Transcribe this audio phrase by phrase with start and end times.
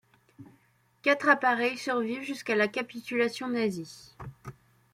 [1.03, 4.15] Quatre appareils survivent jusqu'à la capitulation nazie.